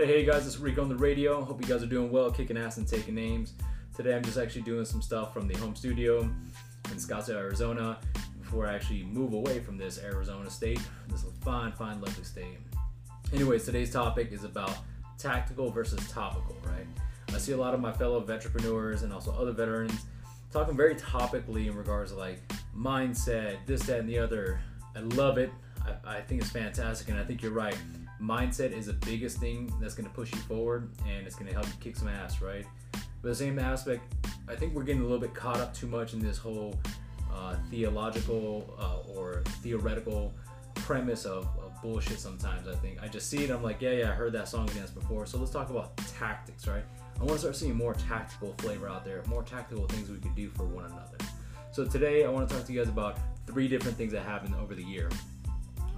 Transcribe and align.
Hey, 0.00 0.06
hey 0.06 0.24
guys, 0.24 0.46
it's 0.46 0.56
Rico 0.56 0.80
on 0.80 0.88
the 0.88 0.96
radio. 0.96 1.44
Hope 1.44 1.60
you 1.60 1.68
guys 1.68 1.82
are 1.82 1.86
doing 1.86 2.10
well, 2.10 2.30
kicking 2.30 2.56
ass 2.56 2.78
and 2.78 2.88
taking 2.88 3.14
names. 3.14 3.52
Today 3.94 4.16
I'm 4.16 4.24
just 4.24 4.38
actually 4.38 4.62
doing 4.62 4.86
some 4.86 5.02
stuff 5.02 5.34
from 5.34 5.46
the 5.46 5.54
home 5.58 5.76
studio 5.76 6.22
in 6.22 6.96
Scottsdale, 6.96 7.36
Arizona, 7.36 7.98
before 8.40 8.66
I 8.66 8.74
actually 8.74 9.02
move 9.02 9.34
away 9.34 9.60
from 9.60 9.76
this 9.76 9.98
Arizona 9.98 10.48
state, 10.48 10.80
this 11.08 11.22
is 11.22 11.28
a 11.28 11.44
fine, 11.44 11.72
fine, 11.72 12.00
lovely 12.00 12.24
state. 12.24 12.56
Anyways, 13.34 13.66
today's 13.66 13.92
topic 13.92 14.32
is 14.32 14.42
about 14.42 14.74
tactical 15.18 15.70
versus 15.70 16.00
topical, 16.08 16.56
right? 16.64 16.86
I 17.34 17.36
see 17.36 17.52
a 17.52 17.58
lot 17.58 17.74
of 17.74 17.80
my 17.80 17.92
fellow 17.92 18.24
entrepreneurs 18.26 19.02
and 19.02 19.12
also 19.12 19.32
other 19.32 19.52
veterans 19.52 20.06
talking 20.50 20.78
very 20.78 20.94
topically 20.94 21.66
in 21.66 21.76
regards 21.76 22.12
to 22.12 22.16
like 22.16 22.40
mindset, 22.74 23.58
this, 23.66 23.82
that, 23.82 24.00
and 24.00 24.08
the 24.08 24.18
other. 24.18 24.62
I 24.96 25.00
love 25.00 25.36
it. 25.36 25.52
I, 25.86 26.16
I 26.16 26.20
think 26.20 26.42
it's 26.42 26.50
fantastic, 26.50 27.08
and 27.08 27.18
I 27.18 27.24
think 27.24 27.42
you're 27.42 27.52
right. 27.52 27.76
Mindset 28.20 28.72
is 28.72 28.86
the 28.86 28.92
biggest 28.92 29.38
thing 29.38 29.72
that's 29.80 29.94
going 29.94 30.08
to 30.08 30.14
push 30.14 30.32
you 30.32 30.38
forward, 30.40 30.90
and 31.06 31.26
it's 31.26 31.36
going 31.36 31.48
to 31.48 31.54
help 31.54 31.66
you 31.66 31.72
kick 31.80 31.96
some 31.96 32.08
ass, 32.08 32.40
right? 32.40 32.66
But 32.92 33.28
the 33.28 33.34
same 33.34 33.58
aspect, 33.58 34.02
I 34.48 34.54
think 34.54 34.74
we're 34.74 34.82
getting 34.82 35.02
a 35.02 35.04
little 35.04 35.18
bit 35.18 35.34
caught 35.34 35.58
up 35.58 35.74
too 35.74 35.86
much 35.86 36.12
in 36.12 36.20
this 36.20 36.38
whole 36.38 36.78
uh, 37.32 37.56
theological 37.70 38.74
uh, 38.78 39.12
or 39.12 39.42
theoretical 39.62 40.32
premise 40.74 41.24
of, 41.24 41.44
of, 41.58 41.70
bullshit 41.82 42.18
sometimes. 42.18 42.68
I 42.68 42.74
think 42.74 43.02
I 43.02 43.08
just 43.08 43.30
see 43.30 43.42
it. 43.42 43.50
I'm 43.50 43.62
like, 43.62 43.80
yeah, 43.80 43.92
yeah, 43.92 44.10
I 44.10 44.12
heard 44.12 44.34
that 44.34 44.48
song 44.48 44.68
and 44.68 44.76
dance 44.76 44.90
before. 44.90 45.24
So 45.24 45.38
let's 45.38 45.50
talk 45.50 45.70
about 45.70 45.96
tactics, 46.18 46.66
right? 46.66 46.82
I 47.18 47.20
want 47.20 47.32
to 47.32 47.38
start 47.38 47.56
seeing 47.56 47.74
more 47.74 47.94
tactical 47.94 48.54
flavor 48.58 48.86
out 48.86 49.02
there, 49.02 49.22
more 49.26 49.42
tactical 49.42 49.86
things 49.86 50.10
we 50.10 50.18
could 50.18 50.34
do 50.34 50.50
for 50.50 50.64
one 50.64 50.84
another. 50.84 51.16
So 51.72 51.86
today 51.86 52.26
I 52.26 52.28
want 52.28 52.46
to 52.48 52.54
talk 52.54 52.66
to 52.66 52.72
you 52.72 52.80
guys 52.80 52.90
about 52.90 53.18
three 53.46 53.66
different 53.66 53.96
things 53.96 54.12
that 54.12 54.24
happened 54.24 54.54
over 54.56 54.74
the 54.74 54.82
year. 54.82 55.08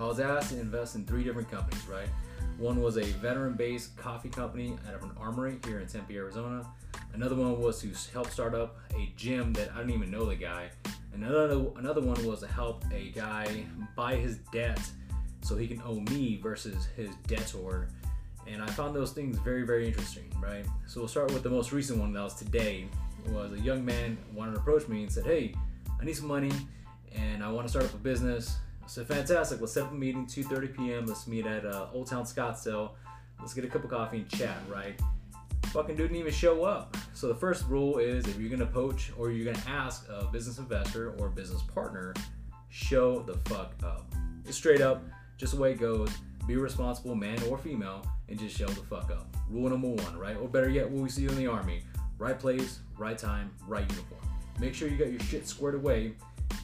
I 0.00 0.04
was 0.04 0.18
asked 0.18 0.48
to 0.50 0.58
invest 0.58 0.94
in 0.94 1.04
three 1.04 1.22
different 1.22 1.50
companies, 1.50 1.86
right? 1.86 2.08
One 2.56 2.80
was 2.80 2.96
a 2.96 3.04
veteran 3.04 3.52
based 3.52 3.94
coffee 3.98 4.30
company 4.30 4.74
out 4.88 4.94
of 4.94 5.02
an 5.02 5.10
armory 5.20 5.58
here 5.66 5.80
in 5.80 5.86
Tempe, 5.86 6.16
Arizona. 6.16 6.66
Another 7.12 7.34
one 7.34 7.60
was 7.60 7.82
to 7.82 7.92
help 8.10 8.30
start 8.30 8.54
up 8.54 8.78
a 8.94 9.12
gym 9.14 9.52
that 9.52 9.70
I 9.74 9.78
didn't 9.78 9.92
even 9.92 10.10
know 10.10 10.24
the 10.24 10.36
guy. 10.36 10.70
Another 11.12 11.66
another 11.76 12.00
one 12.00 12.24
was 12.24 12.40
to 12.40 12.46
help 12.46 12.82
a 12.90 13.10
guy 13.10 13.66
buy 13.94 14.16
his 14.16 14.38
debt 14.52 14.80
so 15.42 15.54
he 15.54 15.68
can 15.68 15.82
owe 15.84 16.00
me 16.00 16.40
versus 16.42 16.88
his 16.96 17.14
debtor. 17.26 17.88
And 18.46 18.62
I 18.62 18.66
found 18.68 18.96
those 18.96 19.12
things 19.12 19.36
very, 19.38 19.66
very 19.66 19.86
interesting, 19.86 20.32
right? 20.40 20.64
So 20.86 21.00
we'll 21.00 21.08
start 21.08 21.30
with 21.30 21.42
the 21.42 21.50
most 21.50 21.72
recent 21.72 21.98
one 21.98 22.14
that 22.14 22.22
was 22.22 22.34
today. 22.34 22.88
Was 23.28 23.52
a 23.52 23.60
young 23.60 23.84
man 23.84 24.16
wanted 24.32 24.52
to 24.52 24.60
approach 24.60 24.88
me 24.88 25.02
and 25.02 25.12
said, 25.12 25.26
Hey, 25.26 25.54
I 26.00 26.06
need 26.06 26.16
some 26.16 26.26
money 26.26 26.52
and 27.14 27.44
I 27.44 27.50
want 27.52 27.66
to 27.66 27.70
start 27.70 27.84
up 27.84 27.92
a 27.92 27.98
business. 27.98 28.56
Said, 28.90 29.06
Fantastic, 29.06 29.60
let's 29.60 29.72
set 29.72 29.84
up 29.84 29.92
a 29.92 29.94
meeting, 29.94 30.26
2:30 30.26 30.76
p.m. 30.76 31.06
Let's 31.06 31.28
meet 31.28 31.46
at 31.46 31.64
uh, 31.64 31.86
Old 31.94 32.08
Town 32.08 32.24
Scottsdale. 32.24 32.90
Let's 33.38 33.54
get 33.54 33.64
a 33.64 33.68
cup 33.68 33.84
of 33.84 33.90
coffee 33.90 34.16
and 34.16 34.28
chat, 34.28 34.56
right? 34.68 35.00
fucking 35.66 35.94
dude 35.94 36.08
didn't 36.08 36.16
even 36.16 36.32
show 36.32 36.64
up. 36.64 36.96
So 37.14 37.28
the 37.28 37.34
first 37.36 37.68
rule 37.68 37.98
is 37.98 38.26
if 38.26 38.40
you're 38.40 38.50
gonna 38.50 38.66
poach 38.66 39.12
or 39.16 39.30
you're 39.30 39.52
gonna 39.52 39.64
ask 39.68 40.08
a 40.08 40.24
business 40.24 40.58
investor 40.58 41.12
or 41.20 41.28
business 41.28 41.62
partner, 41.62 42.14
show 42.68 43.20
the 43.20 43.34
fuck 43.48 43.74
up. 43.84 44.12
It's 44.44 44.56
straight 44.56 44.80
up, 44.80 45.04
just 45.36 45.54
the 45.54 45.60
way 45.60 45.70
it 45.70 45.78
goes. 45.78 46.10
Be 46.48 46.56
responsible, 46.56 47.14
man 47.14 47.40
or 47.44 47.58
female, 47.58 48.04
and 48.28 48.40
just 48.40 48.56
show 48.56 48.66
the 48.66 48.82
fuck 48.82 49.12
up. 49.12 49.36
Rule 49.48 49.70
number 49.70 49.90
one, 49.90 50.18
right? 50.18 50.36
Or 50.36 50.48
better 50.48 50.68
yet, 50.68 50.90
what 50.90 51.00
we 51.00 51.08
see 51.08 51.22
you 51.22 51.28
in 51.28 51.36
the 51.36 51.46
army: 51.46 51.84
right 52.18 52.36
place, 52.36 52.80
right 52.98 53.16
time, 53.16 53.52
right 53.68 53.88
uniform. 53.88 54.20
Make 54.58 54.74
sure 54.74 54.88
you 54.88 54.96
got 54.96 55.12
your 55.12 55.20
shit 55.20 55.46
squared 55.46 55.76
away, 55.76 56.14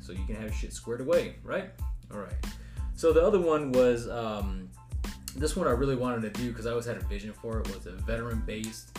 so 0.00 0.12
you 0.12 0.24
can 0.24 0.36
have 0.36 0.44
your 0.44 0.52
shit 0.52 0.72
squared 0.72 1.00
away, 1.00 1.34
right? 1.42 1.72
All 2.12 2.20
right. 2.20 2.32
So 2.94 3.12
the 3.12 3.24
other 3.24 3.40
one 3.40 3.72
was 3.72 4.08
um, 4.08 4.68
this 5.34 5.56
one 5.56 5.66
I 5.66 5.70
really 5.70 5.96
wanted 5.96 6.22
to 6.22 6.40
do 6.40 6.50
because 6.50 6.66
I 6.66 6.70
always 6.70 6.86
had 6.86 6.96
a 6.96 7.04
vision 7.04 7.32
for 7.32 7.60
it 7.60 7.74
was 7.74 7.86
a 7.86 7.92
veteran 7.92 8.42
based 8.46 8.96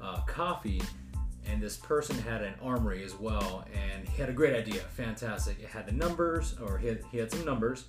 uh, 0.00 0.20
coffee. 0.22 0.82
And 1.48 1.62
this 1.62 1.76
person 1.76 2.18
had 2.18 2.42
an 2.42 2.54
armory 2.60 3.04
as 3.04 3.14
well 3.14 3.64
and 3.72 4.08
he 4.08 4.20
had 4.20 4.28
a 4.28 4.32
great 4.32 4.54
idea. 4.54 4.80
Fantastic. 4.80 5.60
It 5.60 5.68
had 5.68 5.86
the 5.86 5.92
numbers 5.92 6.56
or 6.60 6.76
he 6.76 6.88
had, 6.88 7.04
he 7.12 7.18
had 7.18 7.30
some 7.30 7.44
numbers. 7.44 7.84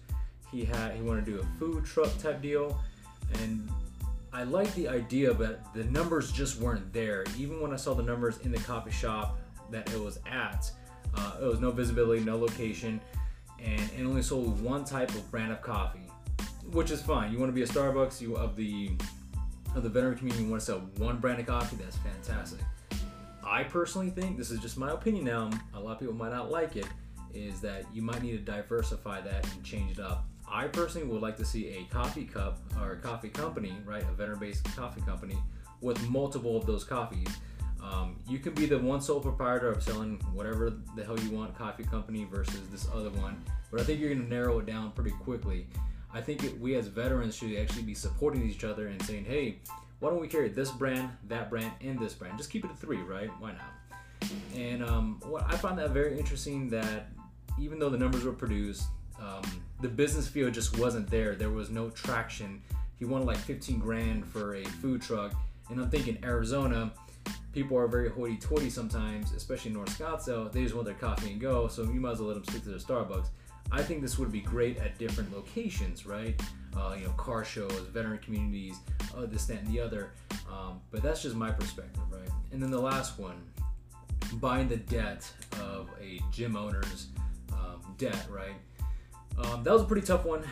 He 0.51 0.63
had 0.63 0.95
he 0.95 1.01
wanted 1.01 1.25
to 1.25 1.31
do 1.31 1.39
a 1.39 1.59
food 1.59 1.83
truck 1.83 2.15
type 2.19 2.41
deal. 2.41 2.79
And 3.41 3.67
I 4.31 4.43
liked 4.43 4.75
the 4.75 4.87
idea 4.87 5.33
but 5.33 5.73
the 5.73 5.85
numbers 5.85 6.31
just 6.31 6.61
weren't 6.61 6.93
there. 6.93 7.25
Even 7.35 7.59
when 7.59 7.73
I 7.73 7.77
saw 7.77 7.95
the 7.95 8.03
numbers 8.03 8.37
in 8.39 8.51
the 8.51 8.59
coffee 8.59 8.91
shop 8.91 9.39
that 9.71 9.91
it 9.91 9.99
was 9.99 10.19
at 10.31 10.71
uh, 11.15 11.37
it 11.41 11.45
was 11.45 11.59
no 11.59 11.71
visibility 11.71 12.23
no 12.23 12.37
location 12.37 13.01
and 13.63 14.07
only 14.07 14.21
sold 14.21 14.61
one 14.61 14.85
type 14.85 15.09
of 15.09 15.29
brand 15.31 15.51
of 15.51 15.61
coffee 15.61 16.07
which 16.71 16.91
is 16.91 17.01
fine. 17.01 17.31
You 17.31 17.39
want 17.39 17.49
to 17.49 17.53
be 17.53 17.63
a 17.63 17.67
Starbucks, 17.67 18.21
you 18.21 18.35
of 18.35 18.55
the 18.55 18.91
of 19.75 19.83
the 19.83 19.89
veteran 19.89 20.17
community, 20.17 20.43
you 20.43 20.49
want 20.49 20.61
to 20.61 20.65
sell 20.65 20.79
one 20.97 21.17
brand 21.17 21.39
of 21.39 21.45
coffee. 21.45 21.75
That's 21.75 21.97
fantastic. 21.97 22.59
I 23.43 23.63
personally 23.63 24.09
think 24.09 24.37
this 24.37 24.51
is 24.51 24.59
just 24.59 24.77
my 24.77 24.91
opinion 24.91 25.25
now. 25.25 25.49
A 25.73 25.79
lot 25.79 25.93
of 25.93 25.99
people 25.99 26.15
might 26.15 26.31
not 26.31 26.49
like 26.51 26.75
it. 26.75 26.87
Is 27.33 27.61
that 27.61 27.85
you 27.93 28.01
might 28.01 28.23
need 28.23 28.31
to 28.31 28.37
diversify 28.51 29.21
that 29.21 29.53
and 29.53 29.63
change 29.63 29.91
it 29.91 29.99
up. 29.99 30.25
I 30.49 30.67
personally 30.67 31.07
would 31.07 31.21
like 31.21 31.37
to 31.37 31.45
see 31.45 31.67
a 31.69 31.93
coffee 31.93 32.25
cup 32.25 32.59
or 32.81 32.93
a 32.93 32.97
coffee 32.97 33.29
company, 33.29 33.75
right? 33.85 34.01
A 34.01 34.13
veteran-based 34.13 34.63
coffee 34.75 35.01
company 35.01 35.37
with 35.81 36.01
multiple 36.09 36.57
of 36.57 36.65
those 36.65 36.83
coffees. 36.83 37.27
Um, 37.91 38.17
you 38.27 38.39
can 38.39 38.53
be 38.53 38.65
the 38.65 38.77
one 38.77 38.99
sole 38.99 39.19
proprietor 39.19 39.71
of 39.71 39.81
selling 39.81 40.19
whatever 40.33 40.73
the 40.95 41.03
hell 41.03 41.17
you 41.19 41.31
want 41.31 41.57
coffee 41.57 41.83
company 41.83 42.25
versus 42.25 42.67
this 42.69 42.87
other 42.93 43.09
one, 43.11 43.41
but 43.71 43.79
I 43.79 43.83
think 43.83 43.99
you're 43.99 44.13
to 44.13 44.19
narrow 44.19 44.59
it 44.59 44.65
down 44.65 44.91
pretty 44.91 45.11
quickly. 45.11 45.67
I 46.13 46.21
think 46.21 46.43
it, 46.43 46.59
we 46.59 46.75
as 46.75 46.87
veterans 46.87 47.35
should 47.35 47.55
actually 47.57 47.83
be 47.83 47.93
supporting 47.93 48.49
each 48.49 48.63
other 48.63 48.87
and 48.87 49.01
saying, 49.03 49.25
hey, 49.25 49.59
why 49.99 50.09
don't 50.09 50.19
we 50.19 50.27
carry 50.27 50.49
this 50.49 50.71
brand, 50.71 51.09
that 51.27 51.49
brand, 51.49 51.71
and 51.81 51.97
this 51.99 52.13
brand? 52.13 52.37
Just 52.37 52.49
keep 52.49 52.65
it 52.65 52.71
at 52.71 52.77
three, 52.77 52.97
right? 52.97 53.29
Why 53.39 53.53
not? 53.53 54.31
And 54.55 54.83
um, 54.83 55.19
what 55.25 55.43
I 55.47 55.55
found 55.57 55.79
that 55.79 55.91
very 55.91 56.17
interesting 56.17 56.69
that 56.69 57.09
even 57.59 57.79
though 57.79 57.89
the 57.89 57.97
numbers 57.97 58.23
were 58.23 58.33
produced, 58.33 58.83
um, 59.19 59.43
the 59.81 59.87
business 59.87 60.27
field 60.27 60.53
just 60.53 60.77
wasn't 60.77 61.09
there. 61.09 61.35
There 61.35 61.49
was 61.49 61.69
no 61.69 61.89
traction. 61.89 62.61
He 62.97 63.05
wanted 63.05 63.25
like 63.25 63.37
15 63.37 63.79
grand 63.79 64.25
for 64.25 64.55
a 64.55 64.63
food 64.63 65.01
truck, 65.01 65.33
and 65.69 65.79
I'm 65.79 65.89
thinking 65.89 66.17
Arizona, 66.23 66.91
people 67.53 67.77
are 67.77 67.87
very 67.87 68.09
hoity-toity 68.09 68.69
sometimes, 68.69 69.33
especially 69.33 69.69
in 69.69 69.75
North 69.75 69.97
Scottsdale. 69.97 70.51
They 70.51 70.63
just 70.63 70.75
want 70.75 70.85
their 70.85 70.95
coffee 70.95 71.31
and 71.31 71.41
go, 71.41 71.67
so 71.67 71.83
you 71.83 71.99
might 71.99 72.11
as 72.11 72.19
well 72.19 72.29
let 72.29 72.35
them 72.35 72.43
stick 72.45 72.63
to 72.63 72.69
their 72.69 72.79
Starbucks. 72.79 73.27
I 73.71 73.81
think 73.81 74.01
this 74.01 74.17
would 74.17 74.31
be 74.31 74.39
great 74.39 74.77
at 74.77 74.97
different 74.97 75.33
locations, 75.33 76.05
right? 76.05 76.39
Uh, 76.75 76.95
you 76.97 77.05
know, 77.05 77.11
car 77.13 77.43
shows, 77.43 77.71
veteran 77.91 78.19
communities, 78.19 78.77
uh, 79.15 79.25
this, 79.25 79.45
that, 79.45 79.57
and 79.57 79.67
the 79.67 79.79
other. 79.79 80.11
Um, 80.49 80.79
but 80.91 81.01
that's 81.01 81.21
just 81.21 81.35
my 81.35 81.51
perspective, 81.51 82.03
right? 82.09 82.29
And 82.51 82.61
then 82.61 82.71
the 82.71 82.79
last 82.79 83.19
one, 83.19 83.41
buying 84.33 84.67
the 84.67 84.77
debt 84.77 85.29
of 85.59 85.89
a 86.01 86.21
gym 86.31 86.55
owner's 86.55 87.07
um, 87.51 87.81
debt, 87.97 88.25
right? 88.29 88.55
Um, 89.37 89.63
that 89.63 89.73
was 89.73 89.81
a 89.81 89.85
pretty 89.85 90.05
tough 90.05 90.25
one. 90.25 90.43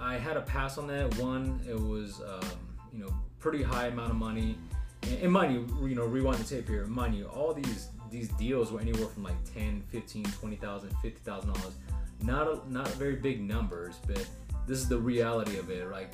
I 0.00 0.16
had 0.16 0.36
a 0.36 0.42
pass 0.42 0.76
on 0.76 0.86
that. 0.88 1.16
One, 1.18 1.60
it 1.68 1.78
was 1.78 2.20
um, 2.20 2.58
you 2.92 3.04
know 3.04 3.14
pretty 3.38 3.62
high 3.62 3.86
amount 3.86 4.10
of 4.10 4.16
money, 4.16 4.58
and, 5.06 5.22
and 5.22 5.32
mind 5.32 5.52
you, 5.52 5.88
you 5.88 5.94
know, 5.94 6.04
rewind 6.04 6.38
the 6.38 6.44
tape 6.44 6.68
here. 6.68 6.86
Mind 6.86 7.14
you, 7.14 7.26
all 7.26 7.54
these 7.54 7.88
these 8.10 8.28
deals 8.30 8.70
were 8.70 8.80
anywhere 8.80 9.08
from 9.08 9.24
like 9.24 9.34
10, 9.52 9.82
15, 9.90 10.24
20,000, 10.24 10.90
50,000 11.02 11.52
dollars 11.52 11.74
not 12.22 12.48
a, 12.48 12.72
not 12.72 12.88
very 12.94 13.16
big 13.16 13.40
numbers, 13.40 13.96
but 14.06 14.26
this 14.66 14.78
is 14.78 14.88
the 14.88 14.98
reality 14.98 15.58
of 15.58 15.70
it. 15.70 15.90
Like 15.90 16.12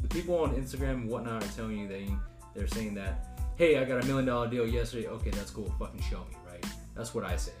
the 0.00 0.08
people 0.08 0.38
on 0.38 0.54
Instagram 0.54 0.94
and 0.94 1.08
whatnot 1.08 1.42
are 1.42 1.48
telling 1.48 1.78
you 1.78 1.88
they 1.88 2.08
they're 2.54 2.68
saying 2.68 2.94
that, 2.94 3.40
hey, 3.56 3.78
I 3.78 3.84
got 3.84 4.02
a 4.02 4.06
million 4.06 4.26
dollar 4.26 4.48
deal 4.48 4.66
yesterday. 4.66 5.08
Okay, 5.08 5.30
that's 5.30 5.50
cool. 5.50 5.72
Fucking 5.78 6.00
show 6.02 6.20
me, 6.20 6.36
right? 6.46 6.64
That's 6.94 7.14
what 7.14 7.24
I 7.24 7.36
say. 7.36 7.52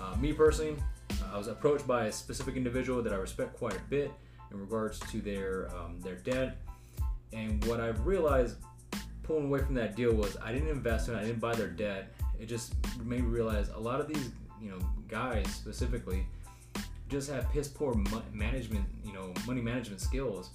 Uh, 0.00 0.16
me 0.16 0.32
personally, 0.32 0.76
I 1.32 1.38
was 1.38 1.48
approached 1.48 1.86
by 1.86 2.06
a 2.06 2.12
specific 2.12 2.56
individual 2.56 3.02
that 3.02 3.12
I 3.12 3.16
respect 3.16 3.56
quite 3.56 3.76
a 3.76 3.82
bit 3.90 4.12
in 4.50 4.60
regards 4.60 4.98
to 5.10 5.20
their 5.20 5.68
um, 5.76 6.00
their 6.00 6.16
debt, 6.16 6.58
and 7.32 7.64
what 7.66 7.80
I've 7.80 8.06
realized 8.06 8.56
pulling 9.24 9.46
away 9.46 9.60
from 9.60 9.74
that 9.74 9.96
deal 9.96 10.12
was 10.14 10.36
I 10.42 10.52
didn't 10.52 10.68
invest 10.68 11.08
in 11.08 11.14
it. 11.14 11.18
I 11.18 11.24
didn't 11.24 11.40
buy 11.40 11.54
their 11.54 11.68
debt. 11.68 12.14
It 12.38 12.46
just 12.46 12.74
made 13.02 13.20
me 13.20 13.26
realize 13.26 13.68
a 13.70 13.78
lot 13.78 14.00
of 14.00 14.06
these 14.06 14.30
you 14.60 14.70
know 14.70 14.78
guys 15.08 15.46
specifically 15.48 16.26
just 17.08 17.30
have 17.30 17.50
piss 17.52 17.68
poor 17.68 17.94
management, 18.32 18.84
you 19.04 19.12
know, 19.12 19.32
money 19.46 19.60
management 19.60 20.00
skills, 20.00 20.50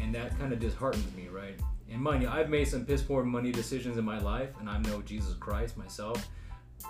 and 0.00 0.14
that 0.14 0.36
kind 0.38 0.52
of 0.52 0.58
disheartens 0.58 1.14
me, 1.14 1.28
right? 1.28 1.58
And 1.90 2.00
mind 2.00 2.22
you, 2.22 2.28
I've 2.28 2.48
made 2.48 2.66
some 2.68 2.84
piss 2.84 3.02
poor 3.02 3.24
money 3.24 3.52
decisions 3.52 3.96
in 3.98 4.04
my 4.04 4.18
life, 4.18 4.50
and 4.60 4.68
I 4.68 4.78
know 4.78 5.02
Jesus 5.02 5.34
Christ 5.34 5.76
myself. 5.76 6.28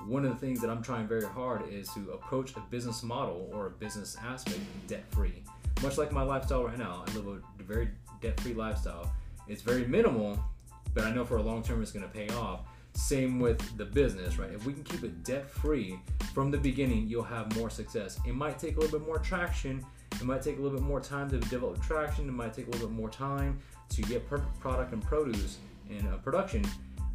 One 0.07 0.25
of 0.25 0.31
the 0.31 0.39
things 0.39 0.61
that 0.61 0.71
I'm 0.71 0.83
trying 0.83 1.09
very 1.09 1.25
hard 1.25 1.69
is 1.69 1.89
to 1.95 2.13
approach 2.13 2.57
a 2.57 2.61
business 2.71 3.03
model 3.03 3.51
or 3.53 3.67
a 3.67 3.71
business 3.71 4.17
aspect 4.23 4.61
debt 4.87 5.05
free. 5.11 5.43
Much 5.83 5.99
like 5.99 6.13
my 6.13 6.23
lifestyle 6.23 6.65
right 6.65 6.79
now, 6.79 7.05
I 7.07 7.15
live 7.17 7.27
a 7.27 7.63
very 7.63 7.89
debt 8.21 8.39
free 8.41 8.55
lifestyle. 8.55 9.13
It's 9.49 9.63
very 9.63 9.87
minimal, 9.87 10.39
but 10.95 11.05
I 11.05 11.13
know 11.13 11.25
for 11.25 11.37
a 11.37 11.43
long 11.43 11.63
term 11.63 11.83
it's 11.83 11.93
going 11.93 12.05
to 12.05 12.11
pay 12.11 12.29
off. 12.35 12.61
Same 12.95 13.39
with 13.39 13.77
the 13.77 13.85
business, 13.85 14.39
right? 14.39 14.51
If 14.51 14.67
we 14.67 14.73
can 14.73 14.83
keep 14.83 15.05
it 15.05 15.23
debt 15.23 15.49
free 15.49 15.99
from 16.35 16.51
the 16.51 16.59
beginning, 16.59 17.07
you'll 17.07 17.23
have 17.23 17.57
more 17.57 17.71
success. 17.71 18.19
It 18.27 18.35
might 18.35 18.59
take 18.59 18.77
a 18.77 18.81
little 18.81 18.99
bit 18.99 19.07
more 19.07 19.19
traction. 19.19 19.85
It 20.13 20.25
might 20.25 20.43
take 20.43 20.59
a 20.59 20.61
little 20.61 20.79
bit 20.79 20.87
more 20.87 21.01
time 21.01 21.31
to 21.31 21.39
develop 21.39 21.81
traction. 21.83 22.29
It 22.29 22.33
might 22.33 22.53
take 22.53 22.67
a 22.67 22.71
little 22.71 22.89
bit 22.89 22.97
more 22.97 23.09
time 23.09 23.61
to 23.91 24.03
get 24.03 24.29
perfect 24.29 24.59
product 24.59 24.93
and 24.93 25.03
produce 25.03 25.59
in 25.91 26.07
a 26.07 26.17
production, 26.19 26.65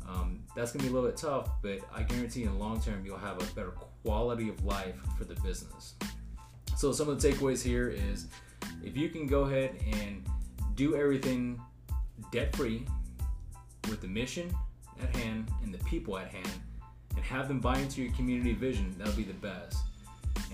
um, 0.07 0.39
that's 0.55 0.71
gonna 0.71 0.83
be 0.83 0.89
a 0.89 0.93
little 0.93 1.09
bit 1.09 1.17
tough. 1.17 1.49
But 1.61 1.79
I 1.93 2.03
guarantee 2.03 2.43
in 2.43 2.51
the 2.51 2.57
long 2.57 2.81
term 2.81 3.05
you'll 3.05 3.17
have 3.17 3.41
a 3.41 3.55
better 3.55 3.71
quality 4.03 4.49
of 4.49 4.63
life 4.63 4.95
for 5.17 5.25
the 5.25 5.35
business. 5.41 5.95
So 6.77 6.91
some 6.91 7.09
of 7.09 7.19
the 7.19 7.29
takeaways 7.29 7.63
here 7.63 7.89
is 7.89 8.27
if 8.83 8.95
you 8.97 9.09
can 9.09 9.27
go 9.27 9.43
ahead 9.43 9.75
and 10.01 10.25
do 10.75 10.95
everything 10.95 11.59
debt 12.31 12.55
free 12.55 12.85
the 14.05 14.11
mission 14.11 14.55
at 15.01 15.15
hand 15.15 15.49
and 15.63 15.73
the 15.73 15.83
people 15.85 16.17
at 16.17 16.27
hand 16.27 16.47
and 17.15 17.25
have 17.25 17.47
them 17.47 17.59
buy 17.59 17.79
into 17.79 18.03
your 18.03 18.13
community 18.13 18.53
vision, 18.53 18.93
that'll 18.97 19.13
be 19.13 19.23
the 19.23 19.33
best. 19.33 19.77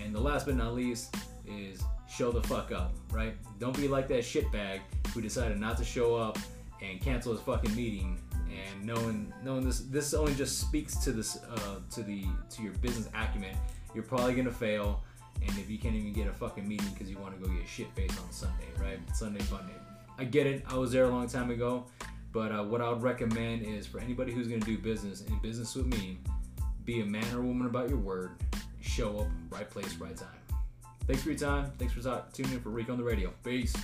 And 0.02 0.14
the 0.14 0.20
last 0.20 0.46
but 0.46 0.56
not 0.56 0.74
least 0.74 1.14
is 1.46 1.82
show 2.08 2.32
the 2.32 2.42
fuck 2.42 2.72
up, 2.72 2.94
right? 3.10 3.34
Don't 3.58 3.76
be 3.76 3.88
like 3.88 4.08
that 4.08 4.20
shitbag 4.20 4.80
who 5.12 5.20
decided 5.20 5.60
not 5.60 5.76
to 5.78 5.84
show 5.84 6.16
up 6.16 6.38
and 6.80 7.00
cancel 7.00 7.32
his 7.32 7.42
fucking 7.42 7.74
meeting 7.76 8.18
and 8.50 8.86
knowing 8.86 9.32
knowing 9.44 9.64
this 9.64 9.80
this 9.80 10.14
only 10.14 10.34
just 10.34 10.58
speaks 10.58 10.96
to 10.96 11.12
this 11.12 11.36
uh, 11.36 11.76
to 11.90 12.02
the 12.02 12.24
to 12.50 12.62
your 12.62 12.72
business 12.74 13.08
acumen. 13.14 13.56
You're 13.94 14.04
probably 14.04 14.34
gonna 14.34 14.50
fail, 14.50 15.02
and 15.40 15.50
if 15.58 15.70
you 15.70 15.78
can't 15.78 15.94
even 15.94 16.12
get 16.12 16.26
a 16.26 16.32
fucking 16.32 16.66
meeting 16.66 16.88
because 16.92 17.10
you 17.10 17.18
want 17.18 17.38
to 17.38 17.46
go 17.46 17.54
get 17.54 17.68
shit 17.68 17.88
faced 17.94 18.18
on 18.18 18.30
Sunday, 18.32 18.68
right? 18.78 18.98
Sunday 19.14 19.40
fun 19.40 19.66
day. 19.66 19.74
I 20.18 20.24
get 20.24 20.46
it. 20.46 20.64
I 20.68 20.76
was 20.76 20.92
there 20.92 21.04
a 21.04 21.08
long 21.08 21.28
time 21.28 21.50
ago, 21.50 21.86
but 22.32 22.52
uh, 22.52 22.62
what 22.62 22.80
I 22.80 22.88
would 22.90 23.02
recommend 23.02 23.62
is 23.62 23.86
for 23.86 24.00
anybody 24.00 24.32
who's 24.32 24.48
gonna 24.48 24.60
do 24.60 24.78
business 24.78 25.22
in 25.22 25.38
business 25.38 25.74
with 25.74 25.86
me, 25.86 26.18
be 26.84 27.00
a 27.00 27.04
man 27.04 27.24
or 27.34 27.42
woman 27.42 27.66
about 27.66 27.88
your 27.88 27.98
word. 27.98 28.32
Show 28.80 29.18
up, 29.18 29.26
right 29.50 29.68
place, 29.68 29.94
right 29.96 30.16
time. 30.16 30.28
Thanks 31.06 31.22
for 31.22 31.30
your 31.30 31.38
time. 31.38 31.72
Thanks 31.78 31.94
for 31.94 32.24
tuning 32.32 32.52
in 32.52 32.60
for 32.60 32.70
Rico 32.70 32.92
on 32.92 32.98
the 32.98 33.04
radio. 33.04 33.32
Peace. 33.44 33.74